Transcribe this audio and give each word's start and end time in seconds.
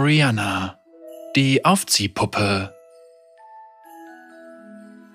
Oriana, 0.00 0.78
die 1.36 1.62
Aufziehpuppe. 1.66 2.74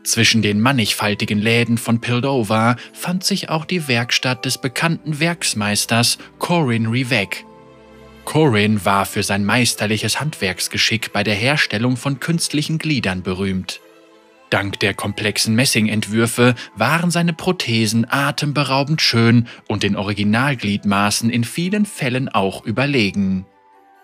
Zwischen 0.03 0.43
den 0.43 0.61
mannigfaltigen 0.61 1.39
Läden 1.39 1.79
von 1.79 2.01
Pildover 2.01 2.75
fand 2.93 3.23
sich 3.23 3.49
auch 3.49 3.65
die 3.65 3.87
Werkstatt 3.87 4.45
des 4.45 4.59
bekannten 4.59 5.19
Werksmeisters 5.19 6.19
Corin 6.37 6.85
Rivek. 6.85 7.45
Corin 8.25 8.85
war 8.85 9.07
für 9.07 9.23
sein 9.23 9.43
meisterliches 9.43 10.19
Handwerksgeschick 10.19 11.11
bei 11.11 11.23
der 11.23 11.33
Herstellung 11.33 11.97
von 11.97 12.19
künstlichen 12.19 12.77
Gliedern 12.77 13.23
berühmt. 13.23 13.81
Dank 14.51 14.79
der 14.81 14.93
komplexen 14.93 15.55
Messingentwürfe 15.55 16.53
waren 16.75 17.09
seine 17.09 17.33
Prothesen 17.33 18.05
atemberaubend 18.07 19.01
schön 19.01 19.47
und 19.67 19.81
den 19.81 19.95
Originalgliedmaßen 19.95 21.31
in 21.31 21.43
vielen 21.43 21.87
Fällen 21.87 22.29
auch 22.29 22.63
überlegen. 22.63 23.47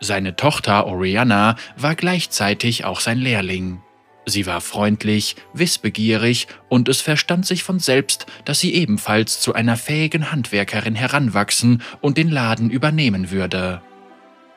Seine 0.04 0.36
Tochter 0.36 0.87
Oriana 0.87 1.55
war 1.78 1.93
gleichzeitig 1.93 2.86
auch 2.86 3.00
sein 3.00 3.19
Lehrling. 3.19 3.82
Sie 4.25 4.47
war 4.47 4.60
freundlich, 4.60 5.36
wissbegierig 5.54 6.47
und 6.69 6.89
es 6.89 7.01
verstand 7.01 7.46
sich 7.46 7.64
von 7.64 7.79
selbst, 7.79 8.25
dass 8.43 8.60
sie 8.60 8.74
ebenfalls 8.74 9.39
zu 9.41 9.54
einer 9.54 9.77
fähigen 9.77 10.32
Handwerkerin 10.32 10.96
heranwachsen 10.96 11.83
und 12.01 12.18
den 12.18 12.29
Laden 12.29 12.71
übernehmen 12.71 13.29
würde. 13.29 13.83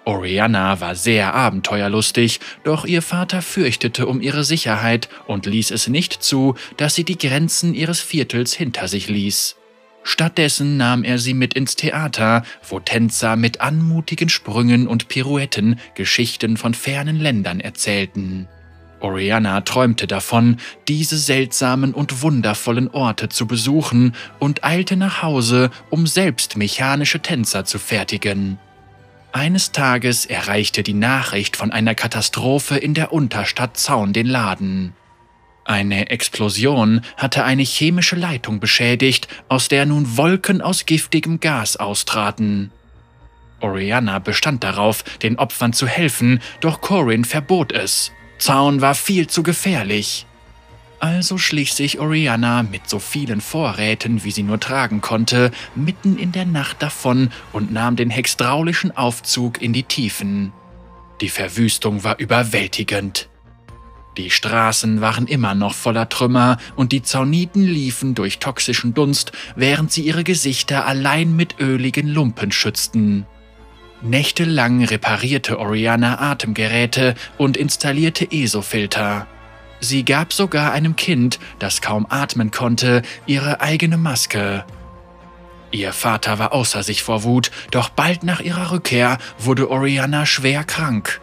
Oriana 0.07 0.80
war 0.80 0.95
sehr 0.95 1.34
abenteuerlustig, 1.34 2.41
doch 2.62 2.87
ihr 2.87 3.03
Vater 3.03 3.42
fürchtete 3.42 4.06
um 4.06 4.23
ihre 4.23 4.45
Sicherheit 4.45 5.11
und 5.27 5.45
ließ 5.45 5.70
es 5.70 5.89
nicht 5.89 6.23
zu, 6.23 6.55
dass 6.79 6.95
sie 6.95 7.05
die 7.05 7.19
Grenzen 7.19 7.75
ihres 7.75 8.01
Viertels 8.01 8.55
hinter 8.55 8.89
sich 8.89 9.09
ließ. 9.09 9.56
Stattdessen 10.05 10.77
nahm 10.77 11.03
er 11.03 11.19
sie 11.19 11.35
mit 11.35 11.55
ins 11.55 11.77
Theater, 11.77 12.45
wo 12.69 12.79
Tänzer 12.79 13.37
mit 13.37 13.62
anmutigen 13.62 14.29
Sprüngen 14.29 14.87
und 14.87 15.09
Pirouetten 15.09 15.81
Geschichten 15.95 16.59
von 16.59 16.75
fernen 16.75 17.19
Ländern 17.19 17.59
erzählten. 17.59 18.47
Oriana 19.01 19.62
träumte 19.62 20.06
davon, 20.06 20.59
diese 20.89 21.17
seltsamen 21.17 21.95
und 21.95 22.23
wundervollen 22.23 22.89
Orte 22.89 23.28
zu 23.28 23.47
besuchen 23.47 24.15
und 24.39 24.62
eilte 24.62 24.97
nach 24.97 25.23
Hause, 25.23 25.70
um 25.91 26.06
selbst 26.06 26.56
mechanische 26.56 27.21
Tänzer 27.21 27.65
zu 27.65 27.78
fertigen. 27.78 28.59
Eines 29.33 29.73
Tages 29.73 30.27
erreichte 30.27 30.83
die 30.83 30.95
Nachricht 30.95 31.56
von 31.56 31.73
einer 31.73 31.95
Katastrophe 31.95 32.77
in 32.77 32.95
der 32.95 33.12
Unterstadt 33.12 33.77
Zaun 33.77 34.12
den 34.12 34.27
Laden. 34.27 34.93
Eine 35.65 36.11
Explosion 36.11 37.01
hatte 37.17 37.45
eine 37.45 37.62
chemische 37.62 38.17
Leitung 38.17 38.61
beschädigt, 38.61 39.29
aus 39.48 39.69
der 39.69 39.87
nun 39.87 40.17
Wolken 40.17 40.61
aus 40.61 40.84
giftigem 40.84 41.41
Gas 41.41 41.79
austraten. 41.79 42.71
Oriana 43.61 44.19
bestand 44.19 44.62
darauf, 44.62 45.03
den 45.23 45.39
Opfern 45.39 45.73
zu 45.73 45.87
helfen, 45.87 46.41
doch 46.61 46.83
Corin 46.83 47.25
verbot 47.25 47.73
es. 47.73 48.12
Zaun 48.39 48.83
war 48.83 48.95
viel 48.95 49.27
zu 49.27 49.43
gefährlich. 49.43 50.27
Also 51.01 51.39
schlich 51.39 51.73
sich 51.73 51.99
Oriana 51.99 52.62
mit 52.62 52.89
so 52.89 52.99
vielen 52.99 53.41
Vorräten, 53.41 54.23
wie 54.25 54.31
sie 54.31 54.43
nur 54.43 54.61
tragen 54.61 55.01
konnte, 55.01 55.51
mitten 55.75 56.19
in 56.19 56.33
der 56.33 56.45
Nacht 56.45 56.83
davon 56.83 57.31
und 57.53 57.73
nahm 57.73 57.97
den 57.97 58.11
hextraulischen 58.11 58.95
Aufzug 58.97 59.62
in 59.62 59.73
die 59.73 59.83
Tiefen. 59.83 60.53
Die 61.21 61.28
Verwüstung 61.28 62.05
war 62.05 62.19
überwältigend. 62.19 63.28
Die 64.17 64.31
Straßen 64.31 65.01
waren 65.01 65.27
immer 65.27 65.55
noch 65.55 65.75
voller 65.75 66.09
Trümmer 66.09 66.59
und 66.77 66.93
die 66.93 67.03
Zauniten 67.03 67.65
liefen 67.65 68.15
durch 68.15 68.39
toxischen 68.39 68.95
Dunst, 68.95 69.33
während 69.56 69.91
sie 69.91 70.03
ihre 70.03 70.23
Gesichter 70.23 70.87
allein 70.87 71.34
mit 71.34 71.59
öligen 71.59 72.06
Lumpen 72.06 72.53
schützten. 72.53 73.27
Nächtelang 74.03 74.84
reparierte 74.84 75.59
Oriana 75.59 76.21
Atemgeräte 76.21 77.15
und 77.39 77.56
installierte 77.56 78.31
ESO-Filter. 78.31 79.27
Sie 79.81 80.05
gab 80.05 80.33
sogar 80.33 80.73
einem 80.73 80.95
Kind, 80.95 81.41
das 81.59 81.81
kaum 81.81 82.06
atmen 82.09 82.50
konnte, 82.50 83.03
ihre 83.27 83.61
eigene 83.61 83.97
Maske. 83.97 84.65
Ihr 85.72 85.93
Vater 85.93 86.38
war 86.38 86.53
außer 86.53 86.84
sich 86.84 87.03
vor 87.03 87.25
Wut, 87.25 87.50
doch 87.72 87.88
bald 87.88 88.22
nach 88.22 88.41
ihrer 88.41 88.71
Rückkehr 88.71 89.19
wurde 89.38 89.71
Oriana 89.71 90.25
schwer 90.25 90.62
krank. 90.62 91.21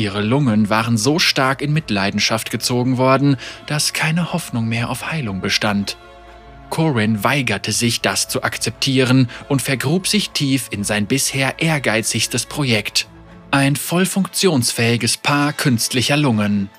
Ihre 0.00 0.22
Lungen 0.22 0.70
waren 0.70 0.96
so 0.96 1.18
stark 1.18 1.60
in 1.60 1.74
Mitleidenschaft 1.74 2.50
gezogen 2.50 2.96
worden, 2.96 3.36
dass 3.66 3.92
keine 3.92 4.32
Hoffnung 4.32 4.66
mehr 4.66 4.88
auf 4.88 5.10
Heilung 5.12 5.42
bestand. 5.42 5.98
Corin 6.70 7.22
weigerte 7.22 7.70
sich, 7.70 8.00
das 8.00 8.26
zu 8.26 8.42
akzeptieren 8.42 9.28
und 9.50 9.60
vergrub 9.60 10.06
sich 10.06 10.30
tief 10.30 10.68
in 10.70 10.84
sein 10.84 11.04
bisher 11.04 11.60
ehrgeizigstes 11.60 12.46
Projekt. 12.46 13.08
Ein 13.50 13.76
voll 13.76 14.06
funktionsfähiges 14.06 15.18
Paar 15.18 15.52
künstlicher 15.52 16.16
Lungen. 16.16 16.70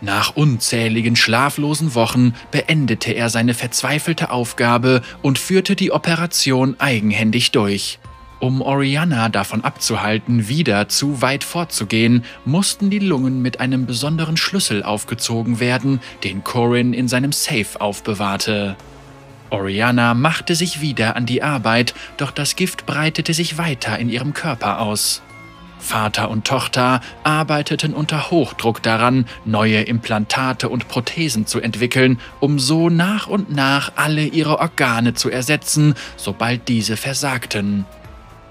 Nach 0.00 0.36
unzähligen 0.36 1.16
schlaflosen 1.16 1.96
Wochen 1.96 2.34
beendete 2.52 3.10
er 3.10 3.28
seine 3.28 3.54
verzweifelte 3.54 4.30
Aufgabe 4.30 5.02
und 5.20 5.40
führte 5.40 5.74
die 5.74 5.90
Operation 5.90 6.76
eigenhändig 6.78 7.50
durch. 7.50 7.98
Um 8.40 8.62
Oriana 8.62 9.28
davon 9.28 9.64
abzuhalten, 9.64 10.48
wieder 10.48 10.88
zu 10.88 11.20
weit 11.20 11.44
fortzugehen, 11.44 12.24
mussten 12.46 12.88
die 12.88 12.98
Lungen 12.98 13.42
mit 13.42 13.60
einem 13.60 13.84
besonderen 13.84 14.38
Schlüssel 14.38 14.82
aufgezogen 14.82 15.60
werden, 15.60 16.00
den 16.24 16.42
Corin 16.42 16.94
in 16.94 17.06
seinem 17.06 17.32
Safe 17.32 17.78
aufbewahrte. 17.78 18.76
Oriana 19.50 20.14
machte 20.14 20.54
sich 20.54 20.80
wieder 20.80 21.16
an 21.16 21.26
die 21.26 21.42
Arbeit, 21.42 21.92
doch 22.16 22.30
das 22.30 22.56
Gift 22.56 22.86
breitete 22.86 23.34
sich 23.34 23.58
weiter 23.58 23.98
in 23.98 24.08
ihrem 24.08 24.32
Körper 24.32 24.80
aus. 24.80 25.20
Vater 25.78 26.30
und 26.30 26.46
Tochter 26.46 27.02
arbeiteten 27.24 27.92
unter 27.92 28.30
Hochdruck 28.30 28.82
daran, 28.82 29.26
neue 29.44 29.82
Implantate 29.82 30.70
und 30.70 30.88
Prothesen 30.88 31.46
zu 31.46 31.60
entwickeln, 31.60 32.20
um 32.38 32.58
so 32.58 32.88
nach 32.88 33.26
und 33.26 33.50
nach 33.50 33.92
alle 33.96 34.24
ihre 34.24 34.60
Organe 34.60 35.12
zu 35.12 35.30
ersetzen, 35.30 35.94
sobald 36.16 36.68
diese 36.68 36.96
versagten. 36.96 37.84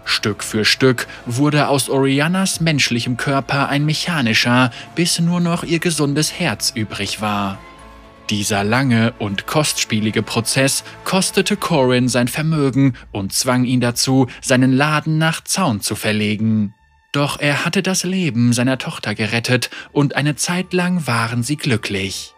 Stück 0.10 0.44
für 0.44 0.66
Stück 0.66 1.08
wurde 1.26 1.68
aus 1.68 1.90
Orianas 1.90 2.60
menschlichem 2.60 3.16
Körper 3.16 3.70
ein 3.70 3.86
mechanischer, 3.86 4.72
bis 4.96 5.20
nur 5.20 5.40
noch 5.40 5.64
ihr 5.64 5.80
gesundes 5.80 6.40
Herz 6.40 6.72
übrig 6.76 7.22
war. 7.22 7.60
Dieser 8.30 8.64
lange 8.64 9.14
und 9.18 9.48
kostspielige 9.48 10.22
Prozess 10.22 10.84
kostete 11.04 11.58
Corin 11.58 12.10
sein 12.10 12.28
Vermögen 12.28 12.94
und 13.12 13.34
zwang 13.34 13.64
ihn 13.64 13.82
dazu, 13.82 14.28
seinen 14.42 14.74
Laden 14.74 15.18
nach 15.18 15.44
Zaun 15.44 15.82
zu 15.82 15.96
verlegen. 15.96 16.74
Doch 17.12 17.40
er 17.40 17.66
hatte 17.66 17.82
das 17.82 18.04
Leben 18.04 18.54
seiner 18.54 18.78
Tochter 18.78 19.16
gerettet 19.16 19.72
und 19.92 20.16
eine 20.16 20.36
Zeit 20.36 20.74
lang 20.74 21.08
waren 21.08 21.42
sie 21.42 21.58
glücklich. 21.58 22.36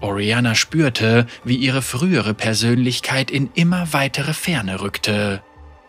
Oriana 0.00 0.54
spürte, 0.54 1.26
wie 1.44 1.56
ihre 1.56 1.82
frühere 1.82 2.34
Persönlichkeit 2.34 3.30
in 3.30 3.50
immer 3.54 3.92
weitere 3.92 4.34
Ferne 4.34 4.80
rückte. 4.80 5.42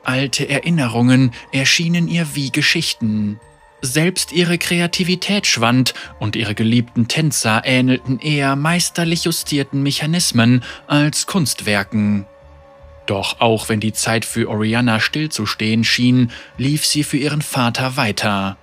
Alte 0.07 0.47
Erinnerungen 0.47 1.31
erschienen 1.51 2.07
ihr 2.07 2.34
wie 2.34 2.50
Geschichten. 2.50 3.41
Selbst 3.81 4.31
ihre 4.31 4.57
Kreativität 4.57 5.45
schwand 5.45 5.94
und 6.18 6.38
ihre 6.38 6.56
geliebten 6.56 7.09
Tänzer 7.09 7.63
ähnelten 7.66 8.17
eher 8.19 8.56
meisterlich 8.56 9.25
justierten 9.25 9.84
Mechanismen 9.84 10.63
als 10.88 11.28
Kunstwerken. 11.28 12.25
Doch 13.06 13.41
auch 13.41 13.67
wenn 13.67 13.81
die 13.81 13.91
Zeit 13.91 14.23
für 14.23 14.50
Oriana 14.50 15.01
stillzustehen 15.01 15.84
schien, 15.84 16.31
lief 16.57 16.85
sie 16.85 17.03
für 17.03 17.17
ihren 17.17 17.41
Vater 17.41 17.97
weiter. 17.97 18.56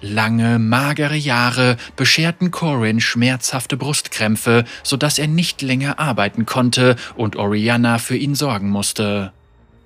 Lange, 0.00 0.60
magere 0.60 1.16
Jahre 1.16 1.76
bescherten 1.96 2.52
Corin 2.52 3.00
schmerzhafte 3.00 3.76
Brustkrämpfe, 3.76 4.64
sodass 4.84 5.18
er 5.18 5.26
nicht 5.26 5.60
länger 5.60 5.98
arbeiten 5.98 6.46
konnte 6.46 6.94
und 7.16 7.34
Oriana 7.34 7.98
für 7.98 8.16
ihn 8.16 8.36
sorgen 8.36 8.70
musste. 8.70 9.32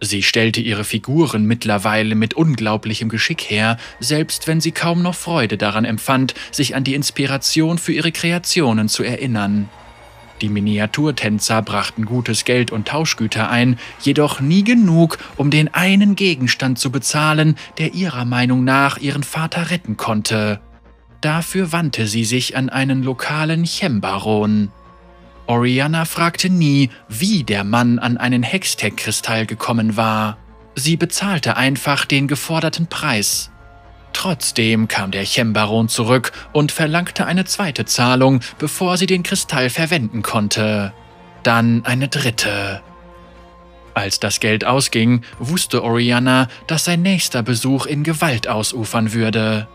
Sie 0.05 0.25
stellte 0.25 0.61
ihre 0.61 0.83
Figuren 0.83 1.45
mittlerweile 1.45 2.17
mit 2.17 2.35
unglaublichem 2.35 3.09
Geschick 3.09 3.43
her, 3.43 3.77
selbst 4.01 4.49
wenn 4.49 4.61
sie 4.61 4.73
kaum 4.73 5.01
noch 5.01 5.15
Freude 5.15 5.57
daran 5.57 5.85
empfand, 5.85 6.35
sich 6.51 6.75
an 6.75 6.83
die 6.83 6.97
Inspiration 6.97 7.79
für 7.79 7.93
ihre 7.93 8.11
Kreationen 8.11 8.89
zu 8.89 9.05
erinnern. 9.05 9.69
Die 10.41 10.49
Miniaturtänzer 10.49 11.63
brachten 11.63 12.05
gutes 12.05 12.45
Geld 12.45 12.73
und 12.73 12.89
Tauschgüter 12.89 13.49
ein, 13.49 13.79
jedoch 14.01 14.41
nie 14.41 14.65
genug, 14.65 15.19
um 15.37 15.53
den 15.53 15.73
einen 15.73 16.17
Gegenstand 16.17 16.81
zu 16.81 16.91
bezahlen, 16.91 17.55
der 17.79 17.95
ihrer 17.95 18.25
Meinung 18.25 18.65
nach 18.65 18.99
ihren 18.99 19.23
Vater 19.23 19.71
retten 19.71 19.97
konnte. 19.97 20.61
Dafür 21.21 21.71
wandte 21.71 22.09
sie 22.09 22.25
sich 22.25 22.57
an 22.57 22.71
einen 22.71 23.05
lokalen 23.05 23.63
Chembaron. 23.63 24.73
Oriana 25.53 26.07
fragte 26.07 26.49
nie, 26.49 26.89
wie 27.11 27.45
der 27.45 27.63
Mann 27.63 27.99
an 27.99 28.17
einen 28.17 28.43
Hextech-Kristall 28.43 29.45
gekommen 29.45 29.99
war. 29.99 30.39
Sie 30.77 30.97
bezahlte 30.97 31.59
einfach 31.59 32.07
den 32.07 32.27
geforderten 32.27 32.87
Preis. 32.87 33.51
Trotzdem 34.15 34.89
kam 34.89 35.11
der 35.11 35.27
Chembaron 35.27 35.91
zurück 35.91 36.33
und 36.55 36.73
verlangte 36.73 37.27
eine 37.27 37.45
zweite 37.45 37.85
Zahlung, 37.85 38.41
bevor 38.59 38.97
sie 38.97 39.05
den 39.05 39.23
Kristall 39.23 39.69
verwenden 39.69 40.23
konnte. 40.23 40.95
Dann 41.43 41.85
eine 41.85 42.09
dritte. 42.09 42.81
Als 43.93 44.21
das 44.21 44.41
Geld 44.41 44.65
ausging, 44.65 45.21
wusste 45.39 45.85
Oriana, 45.85 46.49
dass 46.67 46.87
sein 46.87 47.03
nächster 47.03 47.43
Besuch 47.43 47.85
in 47.85 48.05
Gewalt 48.05 48.49
ausufern 48.49 49.13
würde. 49.13 49.69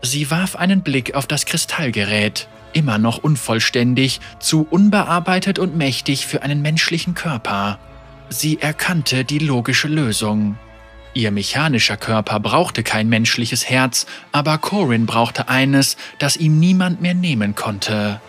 Sie 0.00 0.30
warf 0.30 0.56
einen 0.56 0.82
Blick 0.82 1.14
auf 1.14 1.26
das 1.26 1.44
Kristallgerät, 1.44 2.48
immer 2.72 2.98
noch 2.98 3.18
unvollständig, 3.18 4.20
zu 4.38 4.66
unbearbeitet 4.68 5.58
und 5.58 5.76
mächtig 5.76 6.26
für 6.26 6.42
einen 6.42 6.62
menschlichen 6.62 7.14
Körper. 7.14 7.78
Sie 8.28 8.60
erkannte 8.60 9.24
die 9.24 9.38
logische 9.38 9.88
Lösung. 9.88 10.56
Ihr 11.12 11.32
mechanischer 11.32 11.96
Körper 11.96 12.38
brauchte 12.38 12.82
kein 12.82 13.08
menschliches 13.08 13.68
Herz, 13.68 14.06
aber 14.30 14.58
Corin 14.58 15.06
brauchte 15.06 15.48
eines, 15.48 15.96
das 16.18 16.36
ihm 16.36 16.60
niemand 16.60 17.00
mehr 17.00 17.14
nehmen 17.14 17.56
konnte. 17.56 18.20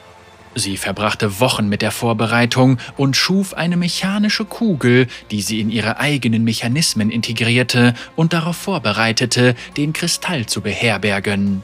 Sie 0.55 0.75
verbrachte 0.75 1.39
Wochen 1.39 1.69
mit 1.69 1.81
der 1.81 1.91
Vorbereitung 1.91 2.77
und 2.97 3.15
schuf 3.15 3.53
eine 3.53 3.77
mechanische 3.77 4.43
Kugel, 4.43 5.07
die 5.29 5.41
sie 5.41 5.61
in 5.61 5.69
ihre 5.69 5.97
eigenen 5.97 6.43
Mechanismen 6.43 7.09
integrierte 7.09 7.93
und 8.15 8.33
darauf 8.33 8.57
vorbereitete, 8.57 9.55
den 9.77 9.93
Kristall 9.93 10.47
zu 10.47 10.61
beherbergen. 10.61 11.63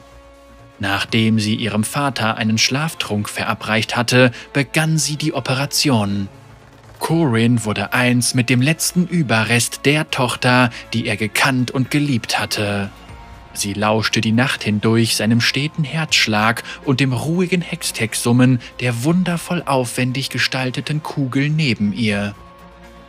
Nachdem 0.80 1.40
sie 1.40 1.56
ihrem 1.56 1.84
Vater 1.84 2.36
einen 2.36 2.58
Schlaftrunk 2.58 3.28
verabreicht 3.28 3.96
hatte, 3.96 4.30
begann 4.52 4.98
sie 4.98 5.16
die 5.16 5.34
Operation. 5.34 6.28
Corin 6.98 7.64
wurde 7.64 7.92
eins 7.92 8.34
mit 8.34 8.50
dem 8.50 8.60
letzten 8.60 9.06
Überrest 9.06 9.80
der 9.84 10.10
Tochter, 10.10 10.70
die 10.92 11.06
er 11.06 11.16
gekannt 11.16 11.70
und 11.70 11.90
geliebt 11.90 12.38
hatte. 12.38 12.90
Sie 13.52 13.72
lauschte 13.72 14.20
die 14.20 14.32
Nacht 14.32 14.62
hindurch 14.62 15.16
seinem 15.16 15.40
steten 15.40 15.82
Herzschlag 15.82 16.62
und 16.84 17.00
dem 17.00 17.12
ruhigen 17.12 17.60
Hextech-Summen 17.60 18.60
der 18.80 19.02
wundervoll 19.02 19.62
aufwendig 19.66 20.30
gestalteten 20.30 21.02
Kugel 21.02 21.48
neben 21.48 21.92
ihr. 21.92 22.34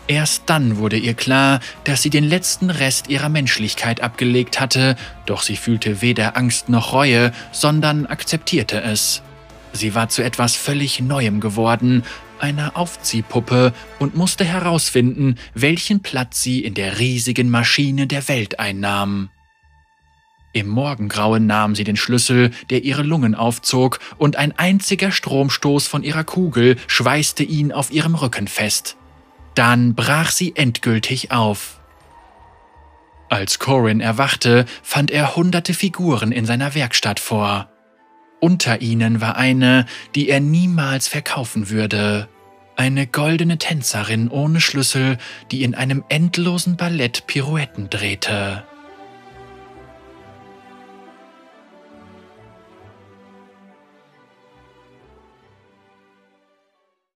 Erst 0.09 0.45
dann 0.47 0.77
wurde 0.77 0.97
ihr 0.97 1.13
klar, 1.13 1.59
dass 1.83 2.01
sie 2.01 2.09
den 2.09 2.23
letzten 2.23 2.71
Rest 2.71 3.09
ihrer 3.09 3.29
Menschlichkeit 3.29 4.01
abgelegt 4.01 4.59
hatte, 4.59 4.95
doch 5.27 5.43
sie 5.43 5.55
fühlte 5.55 6.01
weder 6.01 6.35
Angst 6.35 6.67
noch 6.67 6.93
Reue, 6.93 7.31
sondern 7.51 8.07
akzeptierte 8.07 8.81
es. 8.81 9.21
Sie 9.71 9.93
war 9.93 10.09
zu 10.09 10.23
etwas 10.23 10.55
völlig 10.55 10.99
Neuem 10.99 11.39
geworden, 11.39 12.01
einer 12.39 12.75
Aufziehpuppe, 12.75 13.71
und 13.99 14.15
musste 14.15 14.45
herausfinden, 14.45 15.35
welchen 15.53 16.01
Platz 16.01 16.41
sie 16.41 16.63
in 16.63 16.73
der 16.73 16.97
riesigen 16.97 17.51
Maschine 17.51 18.07
der 18.07 18.27
Welt 18.27 18.59
einnahm. 18.59 19.29
Im 20.53 20.69
Morgengrauen 20.69 21.45
nahm 21.45 21.75
sie 21.75 21.83
den 21.83 21.97
Schlüssel, 21.97 22.49
der 22.71 22.83
ihre 22.83 23.03
Lungen 23.03 23.35
aufzog, 23.35 23.99
und 24.17 24.37
ein 24.37 24.57
einziger 24.57 25.11
Stromstoß 25.11 25.87
von 25.87 26.01
ihrer 26.01 26.23
Kugel 26.23 26.77
schweißte 26.87 27.43
ihn 27.43 27.71
auf 27.71 27.91
ihrem 27.91 28.15
Rücken 28.15 28.47
fest. 28.47 28.95
Dann 29.55 29.95
brach 29.95 30.31
sie 30.31 30.55
endgültig 30.55 31.31
auf. 31.31 31.79
Als 33.29 33.59
Corin 33.59 34.01
erwachte, 34.01 34.65
fand 34.81 35.11
er 35.11 35.35
hunderte 35.35 35.73
Figuren 35.73 36.31
in 36.31 36.45
seiner 36.45 36.73
Werkstatt 36.73 37.19
vor. 37.19 37.69
Unter 38.39 38.81
ihnen 38.81 39.21
war 39.21 39.35
eine, 39.35 39.85
die 40.15 40.29
er 40.29 40.39
niemals 40.39 41.07
verkaufen 41.07 41.69
würde. 41.69 42.27
Eine 42.75 43.05
goldene 43.05 43.57
Tänzerin 43.57 44.29
ohne 44.29 44.61
Schlüssel, 44.61 45.17
die 45.51 45.63
in 45.63 45.75
einem 45.75 46.03
endlosen 46.07 46.77
Ballett 46.77 47.27
Pirouetten 47.27 47.89
drehte. 47.89 48.63